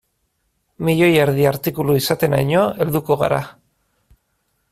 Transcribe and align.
Milioi 0.87 1.09
erdi 1.25 1.45
artikulu 1.51 1.99
izateraino 2.01 2.65
helduko 2.85 3.19
gara. 3.25 3.43